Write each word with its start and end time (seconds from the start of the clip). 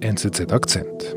NZZ 0.00 0.52
Akzent. 0.52 1.16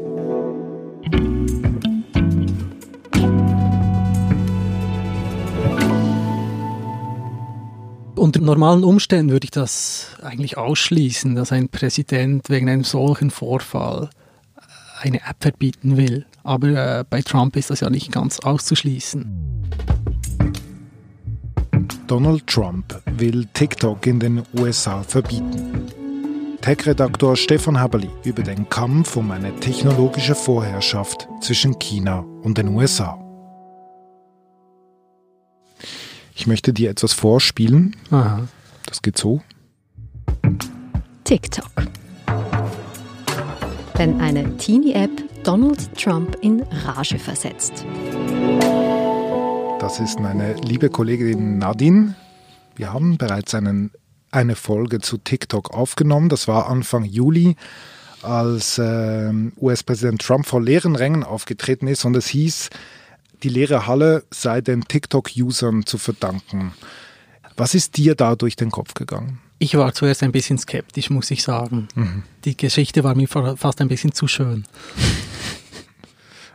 Unter 8.16 8.42
normalen 8.42 8.84
Umständen 8.84 9.32
würde 9.32 9.46
ich 9.46 9.52
das 9.52 10.18
eigentlich 10.24 10.58
ausschließen, 10.58 11.36
dass 11.36 11.52
ein 11.52 11.70
Präsident 11.70 12.50
wegen 12.50 12.70
einem 12.70 12.84
solchen 12.84 13.30
Vorfall 13.30 14.10
eine 15.00 15.18
App 15.18 15.38
verbieten 15.40 15.98
will. 15.98 16.26
Aber 16.44 16.68
äh, 16.70 17.04
bei 17.08 17.22
Trump 17.22 17.56
ist 17.56 17.70
das 17.70 17.82
ja 17.82 17.90
nicht 17.90 18.12
ganz 18.12 18.40
auszuschließen. 18.40 19.62
Donald 22.08 22.48
Trump 22.48 23.02
will 23.18 23.48
TikTok 23.54 24.06
in 24.06 24.20
den 24.20 24.44
USA 24.58 25.02
verbieten. 25.04 25.81
Tech-Redaktor 26.62 27.36
Stefan 27.38 27.80
Haberli 27.80 28.10
über 28.24 28.44
den 28.44 28.70
Kampf 28.70 29.18
um 29.18 29.32
eine 29.32 29.56
technologische 29.56 30.36
Vorherrschaft 30.36 31.28
zwischen 31.42 31.80
China 31.80 32.20
und 32.44 32.58
den 32.58 32.68
USA. 32.70 33.18
Ich 36.36 36.46
möchte 36.46 36.72
dir 36.72 36.92
etwas 36.92 37.14
vorspielen. 37.14 37.96
Aha. 38.12 38.48
Das 38.86 39.02
geht 39.02 39.18
so. 39.18 39.42
TikTok. 41.24 41.72
Wenn 43.96 44.22
eine 44.22 44.58
Teenie-App 44.58 45.12
Donald 45.44 45.96
Trump 45.98 46.38
in 46.42 46.62
Rage 46.86 47.18
versetzt. 47.18 47.86
Das 49.80 50.00
ist 50.00 50.20
meine 50.20 50.54
liebe 50.62 50.90
Kollegin 50.90 51.58
Nadine. 51.58 52.16
Wir 52.76 52.94
haben 52.94 53.18
bereits 53.18 53.56
einen, 53.56 53.92
eine 54.32 54.56
Folge 54.56 55.00
zu 55.00 55.18
TikTok 55.18 55.72
aufgenommen. 55.72 56.30
Das 56.30 56.48
war 56.48 56.68
Anfang 56.70 57.04
Juli, 57.04 57.56
als 58.22 58.78
äh, 58.78 59.32
US-Präsident 59.60 60.22
Trump 60.22 60.46
vor 60.46 60.62
leeren 60.62 60.96
Rängen 60.96 61.24
aufgetreten 61.24 61.88
ist 61.88 62.06
und 62.06 62.16
es 62.16 62.28
hieß, 62.28 62.70
die 63.44 63.50
leere 63.50 63.88
Halle 63.88 64.24
sei 64.32 64.62
den 64.62 64.84
TikTok-Usern 64.84 65.86
zu 65.86 65.98
verdanken. 65.98 66.74
Was 67.58 67.76
ist 67.76 67.98
dir 67.98 68.16
da 68.16 68.36
durch 68.36 68.56
den 68.56 68.72
Kopf 68.72 68.94
gegangen? 68.94 69.40
Ich 69.60 69.76
war 69.76 69.94
zuerst 69.94 70.24
ein 70.24 70.32
bisschen 70.32 70.58
skeptisch, 70.58 71.10
muss 71.10 71.30
ich 71.30 71.44
sagen. 71.44 71.88
Mhm. 71.96 72.24
Die 72.46 72.58
Geschichte 72.58 73.04
war 73.04 73.16
mir 73.16 73.28
fast 73.28 73.82
ein 73.82 73.88
bisschen 73.88 74.12
zu 74.12 74.28
schön. 74.28 74.66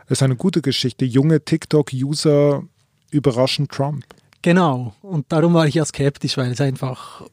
Es 0.05 0.19
ist 0.19 0.23
eine 0.23 0.35
gute 0.35 0.61
Geschichte. 0.61 1.05
Junge 1.05 1.43
TikTok-User 1.43 2.63
überraschen 3.11 3.67
Trump. 3.67 4.05
Genau. 4.41 4.95
Und 5.01 5.25
darum 5.31 5.53
war 5.53 5.67
ich 5.67 5.75
ja 5.75 5.85
skeptisch, 5.85 6.37
weil 6.37 6.51
es 6.51 6.61
einfach 6.61 7.23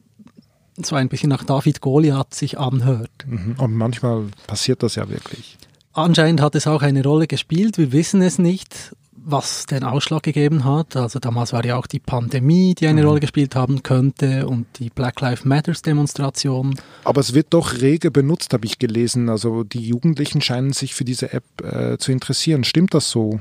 so 0.83 0.97
ein 0.97 1.09
bisschen 1.09 1.31
nach 1.31 1.45
David 1.45 1.81
Goliath 1.81 2.35
sich 2.35 2.59
anhört. 2.59 3.11
Mhm. 3.27 3.57
Und 3.59 3.75
manchmal 3.75 4.25
passiert 4.47 4.83
das 4.83 4.97
ja 4.97 5.09
wirklich. 5.09 5.57
Anscheinend 5.93 6.41
hat 6.41 6.55
es 6.55 6.67
auch 6.67 6.83
eine 6.83 7.03
Rolle 7.05 7.27
gespielt. 7.27 7.79
Wir 7.79 7.93
wissen 7.93 8.21
es 8.23 8.39
nicht 8.39 8.93
was 9.25 9.67
den 9.67 9.85
Ausschlag 9.85 10.23
gegeben 10.23 10.65
hat. 10.65 10.97
Also 10.97 11.19
damals 11.19 11.53
war 11.53 11.65
ja 11.65 11.77
auch 11.77 11.87
die 11.87 11.99
Pandemie, 11.99 12.75
die 12.75 12.87
eine 12.87 13.03
mhm. 13.03 13.09
Rolle 13.09 13.21
gespielt 13.21 13.57
haben 13.57 13.83
könnte 13.83 14.47
und 14.47 14.67
die 14.79 14.91
Black 14.91 15.21
Lives 15.21 15.45
Matters 15.45 15.83
Demonstration. 15.83 16.79
Aber 17.05 17.21
es 17.21 17.35
wird 17.35 17.49
doch 17.51 17.81
rege 17.81 18.11
benutzt, 18.11 18.53
habe 18.53 18.67
ich 18.67 18.79
gelesen. 18.79 19.29
Also 19.29 19.65
die 19.65 19.81
Jugendlichen 19.81 20.41
scheinen 20.41 20.73
sich 20.73 20.95
für 20.95 21.05
diese 21.05 21.33
App 21.33 21.45
äh, 21.63 21.97
zu 21.99 22.13
interessieren. 22.13 22.65
Stimmt 22.65 22.95
das 22.95 23.11
so? 23.11 23.41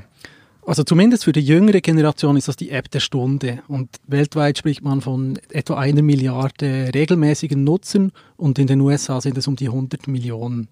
Also 0.66 0.82
zumindest 0.82 1.24
für 1.24 1.32
die 1.32 1.40
jüngere 1.40 1.80
Generation 1.80 2.36
ist 2.36 2.48
das 2.48 2.56
die 2.56 2.70
App 2.70 2.90
der 2.90 3.00
Stunde. 3.00 3.62
Und 3.68 3.90
weltweit 4.06 4.58
spricht 4.58 4.82
man 4.82 5.02
von 5.02 5.38
etwa 5.50 5.76
einer 5.76 6.02
Milliarde 6.02 6.90
regelmäßigen 6.94 7.62
Nutzern 7.62 8.12
und 8.36 8.58
in 8.58 8.66
den 8.66 8.80
USA 8.80 9.20
sind 9.20 9.36
es 9.36 9.46
um 9.46 9.56
die 9.56 9.66
100 9.66 10.08
Millionen 10.08 10.68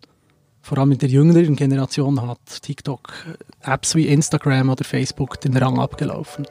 vor 0.63 0.79
allem 0.79 0.93
in 0.93 0.99
der 0.99 1.09
jüngeren 1.09 1.57
Generation 1.57 2.23
hat 2.23 2.39
TikTok 2.63 3.13
Apps 3.63 3.97
wie 3.97 4.07
Instagram 4.07 4.71
oder 4.71 4.85
Facebook 4.85 5.41
den 5.41 5.57
Rang 5.57 5.81
abgelaufen. 5.81 6.47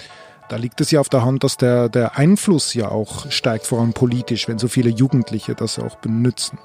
Da 0.49 0.57
liegt 0.57 0.81
es 0.81 0.91
ja 0.91 0.99
auf 0.99 1.07
der 1.07 1.23
Hand, 1.23 1.45
dass 1.45 1.55
der, 1.55 1.87
der 1.87 2.17
Einfluss 2.17 2.73
ja 2.73 2.89
auch 2.89 3.31
steigt, 3.31 3.65
vor 3.65 3.79
allem 3.79 3.93
politisch, 3.93 4.49
wenn 4.49 4.59
so 4.59 4.67
viele 4.67 4.89
Jugendliche 4.89 5.55
das 5.55 5.79
auch 5.79 5.95
benutzen. 5.95 6.59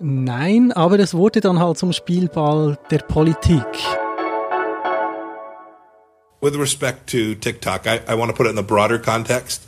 Nein, 0.00 0.72
aber 0.72 0.98
es 0.98 1.14
wurde 1.14 1.40
dann 1.40 1.60
halt 1.60 1.78
zum 1.78 1.92
Spielball 1.92 2.76
der 2.90 2.98
Politik. 2.98 3.64
With 6.40 6.54
respect 6.56 7.08
to 7.08 7.34
TikTok, 7.34 7.86
I, 7.86 8.00
I 8.06 8.14
want 8.14 8.30
to 8.30 8.36
put 8.36 8.46
it 8.46 8.50
in 8.50 8.56
the 8.56 8.62
broader 8.62 8.98
context. 8.98 9.66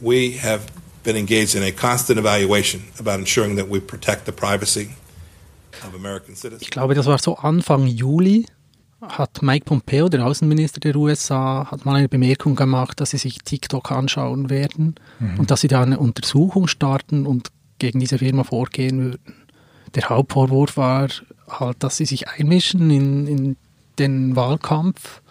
We 0.00 0.38
have 0.38 0.70
been 1.02 1.16
engaged 1.16 1.56
in 1.56 1.62
a 1.62 1.72
constant 1.72 2.18
evaluation 2.18 2.82
about 3.00 3.18
ensuring 3.18 3.56
that 3.56 3.68
we 3.68 3.80
protect 3.80 4.26
the 4.26 4.32
privacy 4.32 4.90
ich 6.60 6.70
glaube, 6.70 6.94
das 6.94 7.06
war 7.06 7.18
so 7.18 7.36
Anfang 7.36 7.86
Juli, 7.86 8.46
hat 9.00 9.42
Mike 9.42 9.64
Pompeo, 9.64 10.08
der 10.08 10.26
Außenminister 10.26 10.80
der 10.80 10.96
USA, 10.96 11.68
hat 11.70 11.84
mal 11.84 11.96
eine 11.96 12.08
Bemerkung 12.08 12.56
gemacht, 12.56 13.00
dass 13.00 13.10
sie 13.10 13.18
sich 13.18 13.38
TikTok 13.38 13.92
anschauen 13.92 14.50
werden 14.50 14.96
mhm. 15.20 15.38
und 15.38 15.50
dass 15.50 15.60
sie 15.60 15.68
da 15.68 15.82
eine 15.82 15.98
Untersuchung 15.98 16.66
starten 16.66 17.26
und 17.26 17.50
gegen 17.78 18.00
diese 18.00 18.18
Firma 18.18 18.42
vorgehen 18.42 19.04
würden. 19.04 19.34
Der 19.94 20.08
Hauptvorwurf 20.08 20.76
war 20.76 21.08
halt, 21.48 21.76
dass 21.82 21.96
sie 21.96 22.06
sich 22.06 22.28
einmischen 22.28 22.90
in, 22.90 23.26
in 23.26 23.56
den 23.98 24.36
Wahlkampf 24.36 25.22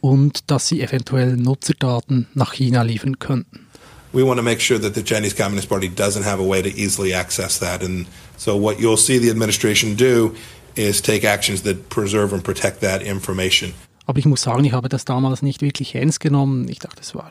und 0.00 0.50
dass 0.50 0.68
sie 0.68 0.80
eventuell 0.80 1.36
Nutzerdaten 1.36 2.26
nach 2.34 2.52
China 2.54 2.82
liefern 2.82 3.18
könnten. 3.18 3.66
We 4.12 4.26
want 4.26 4.38
to 4.38 4.42
make 4.42 4.60
sure 4.60 4.80
that 4.80 4.94
the 4.94 5.04
Chinese 5.04 5.36
Communist 5.36 5.68
Party 5.68 5.88
doesn't 5.88 6.24
have 6.24 6.42
a 6.42 6.46
way 6.46 6.62
to 6.62 6.68
easily 6.68 7.14
access 7.14 7.60
that 7.60 7.82
and 7.82 8.06
So 8.40 8.56
what 8.56 8.80
you'll 8.80 8.96
see 8.96 9.18
the 9.18 9.28
administration 9.28 9.96
do 9.96 10.34
is 10.74 11.02
take 11.02 11.28
actions 11.28 11.62
that 11.64 11.90
preserve 11.90 12.32
and 12.32 12.42
protect 12.42 12.80
that 12.80 13.02
information. 13.02 13.74
Aber 14.06 14.18
ich 14.18 14.24
muss 14.24 14.40
sagen, 14.40 14.64
ich 14.64 14.72
habe 14.72 14.88
das 14.88 15.04
damals 15.04 15.42
nicht 15.42 15.60
wirklich 15.60 15.94
ernst 15.94 16.20
genommen. 16.20 16.66
Ich 16.68 16.78
dachte, 16.78 17.02
es 17.02 17.14
war 17.14 17.28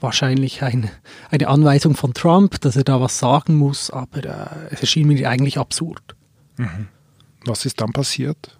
wahrscheinlich 0.00 0.64
ein, 0.64 0.90
eine 1.30 1.46
Anweisung 1.46 1.94
von 1.94 2.12
Trump, 2.12 2.60
dass 2.60 2.74
er 2.74 2.82
da 2.82 3.00
was 3.00 3.20
sagen 3.20 3.54
muss, 3.54 3.90
aber 3.90 4.24
äh, 4.24 4.74
es 4.74 4.80
erschien 4.80 5.06
mir 5.06 5.28
eigentlich 5.28 5.58
absurd. 5.58 6.16
Mhm. 6.56 6.88
Was 7.44 7.64
ist 7.64 7.80
dann 7.80 7.92
passiert? 7.92 8.58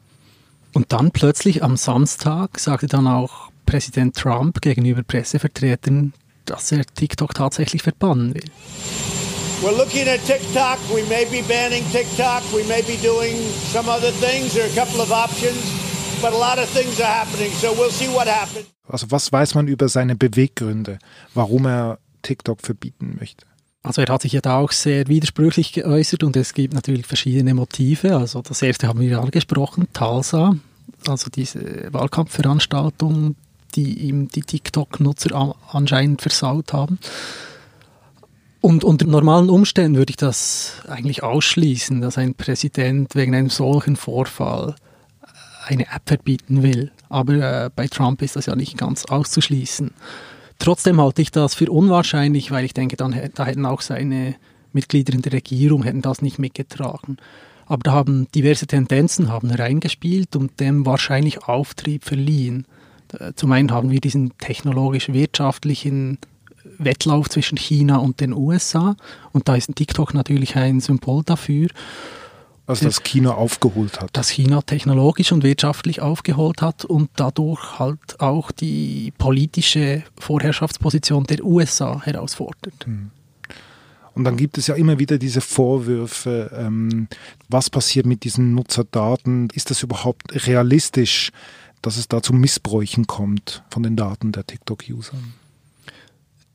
Und 0.74 0.92
dann 0.92 1.10
plötzlich 1.10 1.62
am 1.62 1.76
Samstag 1.76 2.58
sagte 2.58 2.86
dann 2.86 3.06
auch 3.06 3.50
Präsident 3.66 4.16
Trump 4.16 4.60
gegenüber 4.60 5.02
Pressevertretern, 5.02 6.14
dass 6.46 6.72
er 6.72 6.84
TikTok 6.84 7.34
tatsächlich 7.34 7.82
verbannen 7.82 8.34
will. 8.34 8.44
We're 9.62 9.76
looking 9.76 10.08
at 10.08 10.24
TikTok. 10.26 10.78
We 10.92 11.04
may 11.08 11.24
be 11.26 11.42
banning 11.46 11.84
TikTok. 11.92 12.42
We 12.52 12.64
may 12.64 12.82
be 12.82 12.96
doing 13.00 13.36
some 13.72 13.88
other 13.88 14.10
things. 14.20 14.54
There 14.54 14.64
are 14.64 14.70
a 14.70 14.74
couple 14.74 15.00
of 15.00 15.12
options, 15.12 15.56
but 16.20 16.32
a 16.32 16.36
lot 16.36 16.58
of 16.58 16.68
things 16.70 17.00
are 17.00 17.06
happening. 17.06 17.52
So 17.52 17.72
we'll 17.72 17.92
see 17.92 18.08
what 18.08 18.26
happens. 18.26 18.66
Also 18.88 19.10
was 19.10 19.32
weiß 19.32 19.54
man 19.54 19.68
über 19.68 19.88
seine 19.88 20.16
Beweggründe, 20.16 20.98
warum 21.34 21.66
er 21.66 21.98
TikTok 22.22 22.60
verbieten 22.60 23.16
möchte? 23.20 23.46
Also 23.82 24.02
er 24.02 24.12
hat 24.12 24.22
sich 24.22 24.32
ja 24.32 24.40
da 24.40 24.58
auch 24.58 24.70
sehr 24.70 25.08
widersprüchlich 25.08 25.72
geäußert 25.72 26.22
und 26.22 26.36
es 26.36 26.54
gibt 26.54 26.72
natürlich 26.72 27.06
verschiedene 27.06 27.52
Motive. 27.52 28.16
Also 28.16 28.40
das 28.40 28.62
erste 28.62 28.86
haben 28.86 29.00
wir 29.00 29.20
angesprochen, 29.20 29.88
Talsa, 29.92 30.54
also 31.08 31.30
diese 31.30 31.92
Wahlkampfveranstaltung, 31.92 33.34
die 33.74 34.06
ihm 34.06 34.28
die 34.28 34.42
TikTok-Nutzer 34.42 35.56
anscheinend 35.72 36.22
versaut 36.22 36.72
haben. 36.72 36.98
Und 38.60 38.84
unter 38.84 39.06
normalen 39.06 39.50
Umständen 39.50 39.96
würde 39.96 40.10
ich 40.10 40.16
das 40.16 40.74
eigentlich 40.86 41.24
ausschließen, 41.24 42.00
dass 42.00 42.16
ein 42.16 42.34
Präsident 42.34 43.16
wegen 43.16 43.34
einem 43.34 43.50
solchen 43.50 43.96
Vorfall 43.96 44.76
eine 45.66 45.84
App 45.84 46.02
verbieten 46.06 46.62
will. 46.62 46.92
Aber 47.08 47.32
äh, 47.34 47.70
bei 47.74 47.88
Trump 47.88 48.22
ist 48.22 48.36
das 48.36 48.46
ja 48.46 48.54
nicht 48.54 48.78
ganz 48.78 49.06
auszuschließen. 49.06 49.90
Trotzdem 50.62 51.00
halte 51.00 51.22
ich 51.22 51.32
das 51.32 51.56
für 51.56 51.68
unwahrscheinlich, 51.68 52.52
weil 52.52 52.64
ich 52.64 52.72
denke, 52.72 52.94
dann, 52.94 53.20
da 53.34 53.46
hätten 53.46 53.66
auch 53.66 53.80
seine 53.80 54.36
Mitglieder 54.72 55.12
in 55.12 55.20
der 55.20 55.32
Regierung 55.32 55.82
hätten 55.82 56.02
das 56.02 56.22
nicht 56.22 56.38
mitgetragen. 56.38 57.16
Aber 57.66 57.82
da 57.82 57.90
haben 57.90 58.28
diverse 58.32 58.68
Tendenzen 58.68 59.28
haben 59.28 59.50
reingespielt 59.50 60.36
und 60.36 60.60
dem 60.60 60.86
wahrscheinlich 60.86 61.48
Auftrieb 61.48 62.04
verliehen. 62.04 62.64
Zum 63.34 63.50
einen 63.50 63.72
haben 63.72 63.90
wir 63.90 64.00
diesen 64.00 64.38
technologisch-wirtschaftlichen 64.38 66.18
Wettlauf 66.78 67.28
zwischen 67.28 67.58
China 67.58 67.96
und 67.96 68.20
den 68.20 68.32
USA. 68.32 68.94
Und 69.32 69.48
da 69.48 69.56
ist 69.56 69.74
TikTok 69.74 70.14
natürlich 70.14 70.54
ein 70.54 70.78
Symbol 70.78 71.24
dafür. 71.24 71.70
Also 72.66 72.84
dass 72.84 73.02
China 73.02 73.34
aufgeholt 73.34 74.00
hat. 74.00 74.10
Dass 74.12 74.28
China 74.28 74.62
technologisch 74.62 75.32
und 75.32 75.42
wirtschaftlich 75.42 76.00
aufgeholt 76.00 76.62
hat 76.62 76.84
und 76.84 77.10
dadurch 77.16 77.78
halt 77.78 78.20
auch 78.20 78.52
die 78.52 79.12
politische 79.18 80.04
Vorherrschaftsposition 80.18 81.24
der 81.24 81.44
USA 81.44 82.00
herausfordert. 82.02 82.86
Hm. 82.86 83.10
Und 84.14 84.24
dann 84.24 84.36
gibt 84.36 84.58
es 84.58 84.66
ja 84.66 84.74
immer 84.74 84.98
wieder 84.98 85.18
diese 85.18 85.40
Vorwürfe, 85.40 86.50
ähm, 86.54 87.08
was 87.48 87.70
passiert 87.70 88.06
mit 88.06 88.24
diesen 88.24 88.54
Nutzerdaten? 88.54 89.48
Ist 89.54 89.70
das 89.70 89.82
überhaupt 89.82 90.46
realistisch, 90.46 91.32
dass 91.80 91.96
es 91.96 92.08
da 92.08 92.22
zu 92.22 92.32
Missbräuchen 92.32 93.06
kommt 93.06 93.64
von 93.70 93.82
den 93.82 93.96
Daten 93.96 94.32
der 94.32 94.46
TikTok-Usern? 94.46 95.34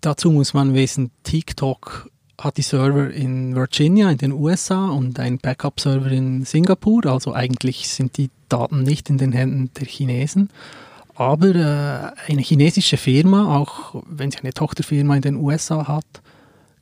Dazu 0.02 0.32
muss 0.32 0.54
man 0.54 0.74
wissen, 0.74 1.12
TikTok 1.24 2.10
hat 2.40 2.58
die 2.58 2.62
Server 2.62 3.10
in 3.10 3.56
Virginia 3.56 4.12
in 4.12 4.18
den 4.18 4.32
USA 4.32 4.90
und 4.90 5.20
ein 5.20 5.40
Backup-Server 5.40 6.12
in 6.12 6.46
Singapur. 6.46 7.06
Also 7.08 7.34
eigentlich 7.34 7.90
sind 7.90 8.18
die 8.18 8.30
Daten 8.48 8.84
nicht 8.84 9.10
in 9.10 9.18
den 9.18 9.32
Händen 9.32 9.72
der 9.80 9.88
Chinesen. 9.88 10.50
Aber 11.16 11.48
äh, 11.48 12.32
eine 12.32 12.42
chinesische 12.42 12.98
Firma, 12.98 13.58
auch 13.58 14.04
wenn 14.08 14.30
sie 14.30 14.40
eine 14.40 14.54
Tochterfirma 14.54 15.16
in 15.16 15.24
den 15.24 15.36
USA 15.36 15.88
hat, 15.88 16.06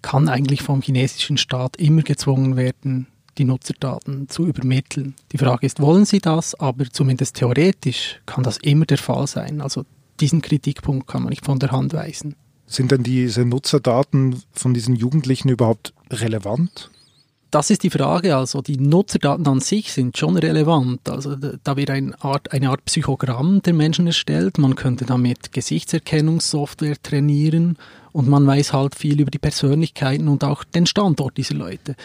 kann 0.02 0.28
eigentlich 0.28 0.62
vom 0.62 0.82
chinesischen 0.82 1.38
Staat 1.38 1.78
immer 1.78 2.02
gezwungen 2.02 2.58
werden, 2.58 3.08
die 3.38 3.46
Nutzerdaten 3.46 4.28
zu 4.28 4.46
übermitteln. 4.46 5.16
Die 5.32 5.38
Frage 5.38 5.66
ist, 5.66 5.80
wollen 5.80 6.06
sie 6.06 6.20
das? 6.20 6.54
Aber 6.56 6.86
zumindest 6.92 7.38
theoretisch 7.38 8.20
kann 8.26 8.44
das 8.44 8.58
immer 8.58 8.86
der 8.86 8.98
Fall 8.98 9.26
sein. 9.26 9.62
Also 9.62 9.86
diesen 10.20 10.42
Kritikpunkt 10.42 11.08
kann 11.08 11.24
man 11.24 11.30
nicht 11.30 11.46
von 11.46 11.60
der 11.60 11.72
Hand 11.72 11.94
weisen. 11.94 12.36
Sind 12.68 12.92
denn 12.92 13.04
diese 13.04 13.46
Nutzerdaten 13.46 14.42
von 14.54 14.74
diesen 14.74 14.96
Jugendlichen 14.96 15.50
überhaupt 15.50 15.94
relevant? 16.10 16.90
Das 17.52 17.70
ist 17.70 17.84
die 17.84 17.90
Frage. 17.90 18.36
Also 18.36 18.62
die 18.62 18.78
Nutzerdaten 18.78 19.48
an 19.48 19.62
sich 19.62 19.94
sind 19.94 20.18
schon 20.18 20.36
relevant. 20.36 21.08
Also 21.08 21.36
da 21.36 21.78
wird 21.78 21.90
eine 21.90 22.22
Art, 22.22 22.52
eine 22.52 22.70
Art 22.70 22.84
Psychogramm 22.84 23.62
der 23.62 23.74
Menschen 23.74 24.08
erstellt. 24.08 24.58
Man 24.58 24.76
könnte 24.76 25.06
damit 25.06 25.54
Gesichtserkennungssoftware 25.54 27.02
trainieren 27.02 27.78
und 28.12 28.28
man 28.28 28.46
weiß 28.46 28.74
halt 28.74 28.96
viel 28.96 29.22
über 29.22 29.32
die 29.32 29.40
Persönlichkeiten 29.40 30.28
und 30.28 30.44
auch 30.44 30.64
den 30.64 30.86
Standort 30.86 31.38
dieser 31.38 31.56
Leute. 31.56 31.96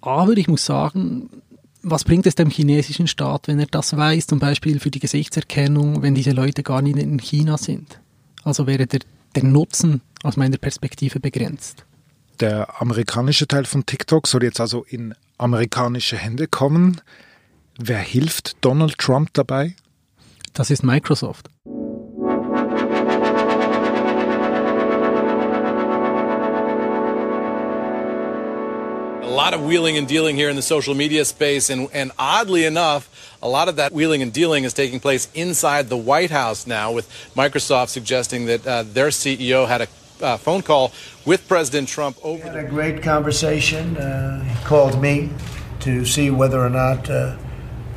Aber 0.00 0.36
ich 0.36 0.48
muss 0.48 0.64
sagen, 0.64 1.28
was 1.82 2.04
bringt 2.04 2.26
es 2.26 2.34
dem 2.34 2.50
chinesischen 2.50 3.06
Staat, 3.06 3.48
wenn 3.48 3.58
er 3.58 3.66
das 3.66 3.96
weiß, 3.96 4.28
zum 4.28 4.38
Beispiel 4.38 4.80
für 4.80 4.90
die 4.90 5.00
Gesichtserkennung, 5.00 6.02
wenn 6.02 6.14
diese 6.14 6.32
Leute 6.32 6.62
gar 6.62 6.80
nicht 6.80 6.96
in 6.96 7.18
China 7.18 7.58
sind? 7.58 8.00
Also 8.44 8.66
wäre 8.66 8.86
der, 8.86 9.00
der 9.34 9.44
Nutzen 9.44 10.02
aus 10.22 10.36
meiner 10.36 10.58
Perspektive 10.58 11.20
begrenzt. 11.20 11.84
Der 12.40 12.80
amerikanische 12.80 13.48
Teil 13.48 13.64
von 13.64 13.84
TikTok 13.84 14.26
soll 14.26 14.44
jetzt 14.44 14.60
also 14.60 14.84
in 14.84 15.14
amerikanische 15.38 16.16
Hände 16.16 16.46
kommen. 16.46 17.00
Wer 17.78 17.98
hilft 17.98 18.56
Donald 18.64 18.98
Trump 18.98 19.30
dabei? 19.32 19.74
Das 20.52 20.70
ist 20.70 20.82
Microsoft. 20.82 21.48
A 29.28 29.30
lot 29.30 29.52
of 29.52 29.62
wheeling 29.62 29.98
and 29.98 30.08
dealing 30.08 30.36
here 30.36 30.48
in 30.48 30.56
the 30.56 30.62
social 30.62 30.94
media 30.94 31.24
space, 31.24 31.68
and, 31.68 31.88
and, 31.92 32.10
oddly 32.18 32.64
enough, 32.64 33.10
a 33.42 33.48
lot 33.48 33.68
of 33.68 33.76
that 33.76 33.92
wheeling 33.92 34.22
and 34.22 34.32
dealing 34.32 34.64
is 34.64 34.72
taking 34.72 35.00
place 35.00 35.28
inside 35.34 35.88
the 35.88 35.96
White 35.96 36.30
House 36.30 36.66
now, 36.66 36.90
with 36.92 37.06
Microsoft 37.36 37.88
suggesting 37.88 38.46
that 38.46 38.66
uh, 38.66 38.82
their 38.84 39.08
CEO 39.08 39.68
had 39.68 39.82
a 39.82 39.88
uh, 40.22 40.36
phone 40.38 40.62
call 40.62 40.92
with 41.26 41.46
President 41.46 41.88
Trump 41.88 42.16
over. 42.22 42.42
We 42.42 42.48
had 42.48 42.56
a 42.56 42.68
great 42.68 43.02
conversation. 43.02 43.96
Uh, 43.96 44.42
he 44.42 44.64
called 44.64 45.00
me 45.00 45.28
to 45.80 46.04
see 46.06 46.30
whether 46.30 46.60
or 46.60 46.70
not 46.70 47.08
uh, 47.10 47.36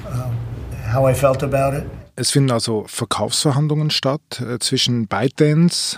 um, 0.07 0.37
how 0.85 1.05
I 1.05 1.13
felt 1.13 1.43
about 1.43 1.73
it. 1.73 1.89
Es 2.17 2.31
finden 2.31 2.51
also 2.51 2.83
Verkaufsverhandlungen 2.87 3.89
statt 3.89 4.41
äh, 4.41 4.59
zwischen 4.59 5.07
ByteDance, 5.07 5.97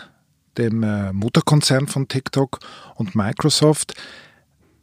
dem 0.57 0.83
äh, 0.83 1.11
Mutterkonzern 1.11 1.87
von 1.87 2.07
TikTok, 2.07 2.59
und 2.95 3.15
Microsoft. 3.15 3.95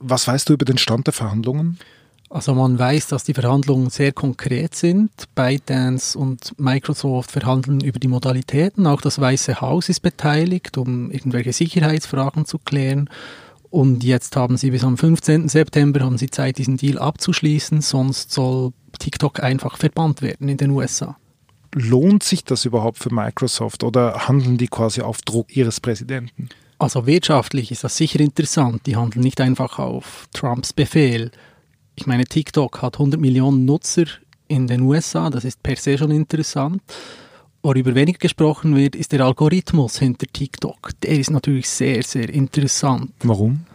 Was 0.00 0.26
weißt 0.26 0.48
du 0.48 0.54
über 0.54 0.64
den 0.64 0.78
Stand 0.78 1.06
der 1.06 1.12
Verhandlungen? 1.12 1.78
Also 2.30 2.54
man 2.54 2.78
weiß, 2.78 3.08
dass 3.08 3.24
die 3.24 3.34
Verhandlungen 3.34 3.90
sehr 3.90 4.12
konkret 4.12 4.74
sind. 4.74 5.10
ByteDance 5.34 6.16
und 6.16 6.58
Microsoft 6.58 7.32
verhandeln 7.32 7.80
über 7.80 7.98
die 7.98 8.08
Modalitäten. 8.08 8.86
Auch 8.86 9.00
das 9.00 9.20
Weiße 9.20 9.60
Haus 9.60 9.88
ist 9.88 10.00
beteiligt, 10.00 10.78
um 10.78 11.10
irgendwelche 11.10 11.52
Sicherheitsfragen 11.52 12.46
zu 12.46 12.58
klären. 12.58 13.10
Und 13.68 14.04
jetzt 14.04 14.36
haben 14.36 14.56
sie 14.56 14.70
bis 14.70 14.84
am 14.84 14.96
15. 14.96 15.48
September 15.48 16.00
haben 16.00 16.18
sie 16.18 16.30
Zeit, 16.30 16.58
diesen 16.58 16.76
Deal 16.76 16.98
abzuschließen. 16.98 17.80
Sonst 17.82 18.32
soll 18.32 18.72
TikTok 18.98 19.42
einfach 19.42 19.76
verbannt 19.76 20.22
werden 20.22 20.48
in 20.48 20.56
den 20.56 20.70
USA. 20.70 21.16
Lohnt 21.74 22.22
sich 22.22 22.44
das 22.44 22.64
überhaupt 22.64 22.98
für 22.98 23.12
Microsoft 23.12 23.84
oder 23.84 24.28
handeln 24.28 24.56
die 24.56 24.68
quasi 24.68 25.02
auf 25.02 25.20
Druck 25.22 25.56
ihres 25.56 25.80
Präsidenten? 25.80 26.48
Also 26.80 27.06
wirtschaftlich 27.06 27.70
ist 27.70 27.84
das 27.84 27.98
sicher 27.98 28.20
interessant. 28.20 28.86
Die 28.86 28.96
handeln 28.96 29.22
nicht 29.22 29.38
einfach 29.42 29.78
auf 29.78 30.26
Trumps 30.32 30.72
Befehl. 30.72 31.30
Ich 31.94 32.06
meine, 32.06 32.24
TikTok 32.24 32.80
hat 32.80 32.94
100 32.94 33.20
Millionen 33.20 33.66
Nutzer 33.66 34.06
in 34.48 34.66
den 34.66 34.80
USA, 34.80 35.28
das 35.28 35.44
ist 35.44 35.62
per 35.62 35.76
se 35.76 35.98
schon 35.98 36.10
interessant. 36.10 36.82
Worüber 37.62 37.94
weniger 37.94 38.18
gesprochen 38.18 38.74
wird, 38.74 38.96
ist 38.96 39.12
der 39.12 39.20
Algorithmus 39.20 39.98
hinter 39.98 40.26
TikTok. 40.26 40.92
Der 41.02 41.18
ist 41.18 41.28
natürlich 41.28 41.68
sehr, 41.68 42.02
sehr 42.02 42.30
interessant. 42.30 43.12
Warum? 43.24 43.66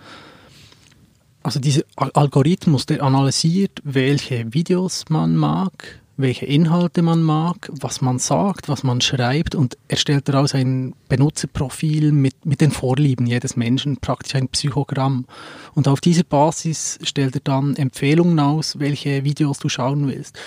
Also 1.43 1.59
dieser 1.59 1.83
Algorithmus, 1.95 2.87
der 2.87 3.03
analysiert, 3.03 3.81
welche 3.83 4.51
Videos 4.51 5.05
man 5.09 5.35
mag, 5.35 6.01
welche 6.17 6.45
Inhalte 6.45 7.01
man 7.01 7.21
mag, 7.21 7.69
was 7.71 8.01
man 8.01 8.19
sagt, 8.19 8.69
was 8.69 8.83
man 8.83 9.01
schreibt 9.01 9.53
und 9.53 9.77
erstellt 9.87 10.29
daraus 10.29 10.55
ein 10.55 10.93
Benutzerprofil 11.09 12.11
mit, 12.11 12.45
mit 12.45 12.61
den 12.61 12.71
Vorlieben 12.71 13.27
jedes 13.27 13.57
Menschen, 13.57 13.97
praktisch 13.97 14.35
ein 14.35 14.47
Psychogramm. 14.47 15.25
Und 15.73 15.87
auf 15.87 15.99
dieser 15.99 16.23
Basis 16.23 16.99
stellt 17.03 17.35
er 17.35 17.41
dann 17.43 17.75
Empfehlungen 17.75 18.39
aus, 18.39 18.79
welche 18.79 19.23
Videos 19.25 19.59
du 19.59 19.67
schauen 19.67 20.07
willst. 20.07 20.39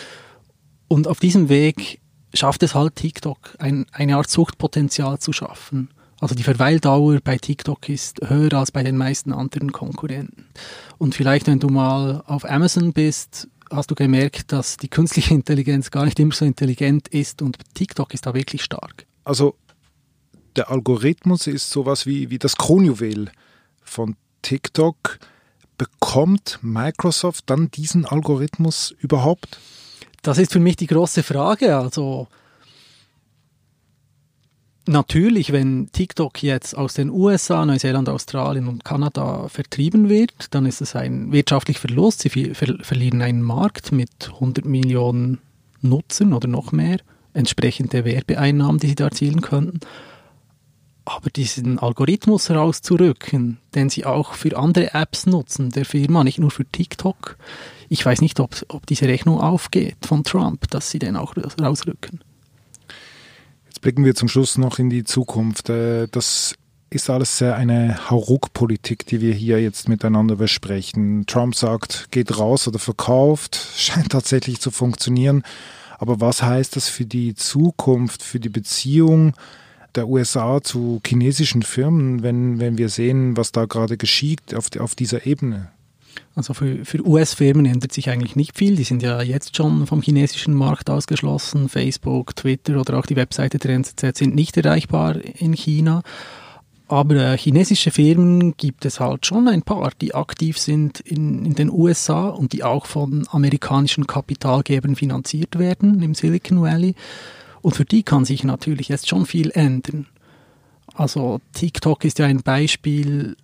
Und 0.88 1.06
auf 1.06 1.20
diesem 1.20 1.50
Weg 1.50 2.00
schafft 2.32 2.62
es 2.62 2.74
halt 2.74 2.96
TikTok, 2.96 3.56
ein, 3.58 3.86
eine 3.92 4.16
Art 4.16 4.30
Suchtpotenzial 4.30 5.18
zu 5.18 5.32
schaffen. 5.32 5.90
Also 6.20 6.34
die 6.34 6.42
Verweildauer 6.42 7.20
bei 7.22 7.38
TikTok 7.38 7.88
ist 7.88 8.20
höher 8.26 8.54
als 8.54 8.72
bei 8.72 8.82
den 8.82 8.96
meisten 8.96 9.32
anderen 9.32 9.70
Konkurrenten. 9.70 10.46
Und 10.96 11.14
vielleicht, 11.14 11.46
wenn 11.46 11.60
du 11.60 11.68
mal 11.68 12.22
auf 12.26 12.48
Amazon 12.48 12.92
bist, 12.92 13.48
hast 13.70 13.90
du 13.90 13.94
gemerkt, 13.94 14.52
dass 14.52 14.76
die 14.76 14.88
künstliche 14.88 15.34
Intelligenz 15.34 15.90
gar 15.90 16.04
nicht 16.04 16.18
immer 16.18 16.34
so 16.34 16.44
intelligent 16.44 17.08
ist 17.08 17.42
und 17.42 17.58
TikTok 17.74 18.14
ist 18.14 18.26
da 18.26 18.34
wirklich 18.34 18.62
stark. 18.62 19.06
Also 19.24 19.56
der 20.56 20.70
Algorithmus 20.70 21.46
ist 21.46 21.70
sowas 21.70 22.06
wie, 22.06 22.30
wie 22.30 22.38
das 22.38 22.56
Kronjuwel 22.56 23.30
von 23.82 24.16
TikTok. 24.42 25.18
Bekommt 25.76 26.58
Microsoft 26.62 27.44
dann 27.46 27.70
diesen 27.70 28.04
Algorithmus 28.04 28.94
überhaupt? 28.98 29.60
Das 30.22 30.38
ist 30.38 30.52
für 30.52 30.60
mich 30.60 30.76
die 30.76 30.88
große 30.88 31.22
Frage. 31.22 31.76
Also 31.76 32.26
natürlich, 34.88 35.52
wenn 35.52 35.90
TikTok 35.92 36.42
jetzt 36.42 36.76
aus 36.76 36.94
den 36.94 37.10
USA, 37.10 37.64
Neuseeland, 37.64 38.08
Australien 38.08 38.68
und 38.68 38.84
Kanada 38.84 39.48
vertrieben 39.48 40.08
wird, 40.08 40.32
dann 40.50 40.66
ist 40.66 40.80
es 40.80 40.96
ein 40.96 41.32
wirtschaftlicher 41.32 41.80
Verlust. 41.80 42.20
Sie 42.20 42.30
ver 42.30 42.76
verlieren 42.80 43.22
einen 43.22 43.42
Markt 43.42 43.92
mit 43.92 44.30
100 44.34 44.64
Millionen 44.64 45.38
Nutzern 45.80 46.32
oder 46.32 46.48
noch 46.48 46.72
mehr, 46.72 46.98
entsprechende 47.34 48.04
Werbeeinnahmen, 48.04 48.80
die 48.80 48.88
sie 48.88 48.94
da 48.94 49.04
erzielen 49.04 49.42
könnten. 49.42 49.80
Aber 51.04 51.30
diesen 51.30 51.78
Algorithmus 51.78 52.48
herauszurücken, 52.48 53.58
den 53.74 53.88
sie 53.88 54.04
auch 54.04 54.34
für 54.34 54.58
andere 54.58 54.92
Apps 54.92 55.26
nutzen, 55.26 55.70
der 55.70 55.84
Firma, 55.84 56.24
nicht 56.24 56.38
nur 56.38 56.50
für 56.50 56.66
TikTok, 56.66 57.38
ich 57.88 58.04
weiß 58.04 58.20
nicht, 58.20 58.40
ob, 58.40 58.54
ob 58.68 58.86
diese 58.86 59.06
Rechnung 59.06 59.40
aufgeht 59.40 59.96
von 60.02 60.24
Trump, 60.24 60.68
dass 60.70 60.90
sie 60.90 60.98
den 60.98 61.16
auch 61.16 61.34
rausrücken. 61.60 62.20
Jetzt 63.78 63.82
blicken 63.84 64.04
wir 64.04 64.16
zum 64.16 64.26
Schluss 64.26 64.58
noch 64.58 64.80
in 64.80 64.90
die 64.90 65.04
Zukunft. 65.04 65.68
Äh, 65.68 66.08
das 66.10 66.56
ist 66.90 67.08
alles 67.08 67.40
eine 67.40 68.10
Hauruck-Politik, 68.10 69.06
die 69.06 69.20
wir 69.20 69.32
hier 69.32 69.62
jetzt 69.62 69.88
miteinander 69.88 70.34
besprechen. 70.34 71.26
Trump 71.26 71.54
sagt, 71.54 72.10
geht 72.10 72.36
raus 72.36 72.66
oder 72.66 72.80
verkauft, 72.80 73.56
scheint 73.76 74.10
tatsächlich 74.10 74.58
zu 74.60 74.72
funktionieren. 74.72 75.44
Aber 75.96 76.20
was 76.20 76.42
heißt 76.42 76.74
das 76.74 76.88
für 76.88 77.04
die 77.04 77.36
Zukunft, 77.36 78.24
für 78.24 78.40
die 78.40 78.48
Beziehung 78.48 79.34
der 79.94 80.08
USA 80.08 80.60
zu 80.60 81.00
chinesischen 81.06 81.62
Firmen, 81.62 82.24
wenn, 82.24 82.58
wenn 82.58 82.78
wir 82.78 82.88
sehen, 82.88 83.36
was 83.36 83.52
da 83.52 83.66
gerade 83.66 83.96
geschieht 83.96 84.56
auf, 84.56 84.70
auf 84.76 84.96
dieser 84.96 85.24
Ebene? 85.24 85.70
Also 86.34 86.54
für, 86.54 86.84
für 86.84 87.06
US-Firmen 87.06 87.66
ändert 87.66 87.92
sich 87.92 88.10
eigentlich 88.10 88.36
nicht 88.36 88.56
viel. 88.56 88.76
Die 88.76 88.84
sind 88.84 89.02
ja 89.02 89.22
jetzt 89.22 89.56
schon 89.56 89.86
vom 89.86 90.02
chinesischen 90.02 90.54
Markt 90.54 90.90
ausgeschlossen. 90.90 91.68
Facebook, 91.68 92.36
Twitter 92.36 92.80
oder 92.80 92.98
auch 92.98 93.06
die 93.06 93.16
Webseite 93.16 93.58
der 93.58 93.72
NZZ 93.72 94.16
sind 94.16 94.34
nicht 94.34 94.56
erreichbar 94.56 95.16
in 95.16 95.52
China. 95.52 96.02
Aber 96.88 97.16
äh, 97.16 97.36
chinesische 97.36 97.90
Firmen 97.90 98.56
gibt 98.56 98.86
es 98.86 98.98
halt 98.98 99.26
schon 99.26 99.46
ein 99.46 99.62
paar, 99.62 99.92
die 100.00 100.14
aktiv 100.14 100.58
sind 100.58 101.00
in, 101.00 101.44
in 101.44 101.54
den 101.54 101.70
USA 101.70 102.28
und 102.28 102.54
die 102.54 102.64
auch 102.64 102.86
von 102.86 103.26
amerikanischen 103.30 104.06
Kapitalgebern 104.06 104.96
finanziert 104.96 105.58
werden 105.58 106.02
im 106.02 106.14
Silicon 106.14 106.62
Valley. 106.62 106.94
Und 107.60 107.76
für 107.76 107.84
die 107.84 108.02
kann 108.02 108.24
sich 108.24 108.42
natürlich 108.42 108.88
jetzt 108.88 109.08
schon 109.08 109.26
viel 109.26 109.50
ändern. 109.50 110.06
Also 110.94 111.40
TikTok 111.52 112.04
ist 112.04 112.18
ja 112.18 112.26
ein 112.26 112.42
Beispiel 112.42 113.36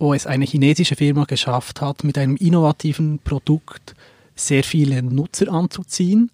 wo 0.00 0.14
es 0.14 0.26
eine 0.26 0.46
chinesische 0.46 0.96
Firma 0.96 1.24
geschafft 1.24 1.80
hat, 1.82 2.04
mit 2.04 2.16
einem 2.16 2.34
innovativen 2.36 3.18
Produkt 3.18 3.94
sehr 4.34 4.64
viele 4.64 5.02
Nutzer 5.02 5.52
anzuziehen. 5.52 6.30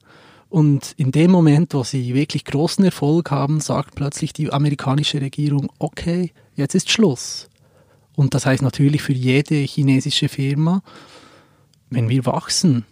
Und 0.48 0.94
in 0.96 1.10
dem 1.10 1.32
Moment, 1.32 1.74
wo 1.74 1.82
sie 1.82 2.14
wirklich 2.14 2.44
großen 2.44 2.84
Erfolg 2.84 3.32
haben, 3.32 3.60
sagt 3.60 3.96
plötzlich 3.96 4.32
die 4.32 4.52
amerikanische 4.52 5.20
Regierung, 5.20 5.70
okay, 5.80 6.32
jetzt 6.54 6.76
ist 6.76 6.90
Schluss. 6.90 7.48
Und 8.14 8.34
das 8.34 8.46
heißt 8.46 8.62
natürlich 8.62 9.02
für 9.02 9.12
jede 9.12 9.56
chinesische 9.56 10.28
Firma, 10.28 10.80
wenn 11.90 12.08
wir 12.08 12.24
wachsen, 12.24 12.86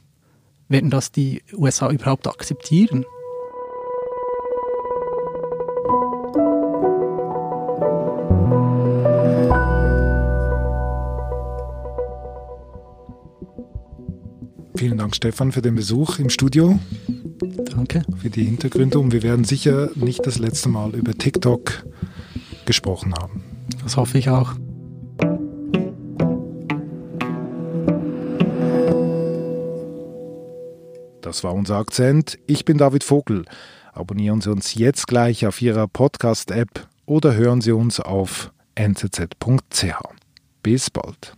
werden 0.69 0.90
das 0.90 1.12
die 1.12 1.43
USA 1.52 1.88
überhaupt 1.88 2.26
akzeptieren? 2.26 3.04
Dank, 15.04 15.16
Stefan, 15.16 15.52
für 15.52 15.61
den 15.61 15.75
Besuch 15.75 16.18
im 16.18 16.30
Studio. 16.30 16.78
Danke. 17.75 18.04
Für 18.23 18.30
die 18.30 18.44
Hintergründe. 18.44 18.99
Und 18.99 19.12
wir 19.12 19.23
werden 19.23 19.44
sicher 19.44 19.90
nicht 19.96 20.26
das 20.26 20.38
letzte 20.38 20.70
Mal 20.70 20.94
über 20.94 21.12
TikTok 21.12 21.84
gesprochen 22.64 23.12
haben. 23.12 23.44
Das 23.82 23.99
hoffe 23.99 24.16
ich 24.16 24.30
auch. 24.30 24.54
Das 31.20 31.44
war 31.44 31.52
unser 31.52 31.76
Akzent. 31.76 32.38
Ich 32.46 32.64
bin 32.64 32.78
David 32.78 33.04
Vogel. 33.04 33.44
Abonnieren 33.92 34.40
Sie 34.40 34.50
uns 34.50 34.75
jetzt 34.75 35.06
gleich 35.06 35.46
auf 35.46 35.61
Ihrer 35.61 35.87
Podcast-App 35.87 36.88
oder 37.04 37.34
hören 37.34 37.61
Sie 37.61 37.73
uns 37.73 38.00
auf 38.00 38.54
nzz.ch. 38.75 39.84
Bis 40.62 40.88
bald. 40.88 41.37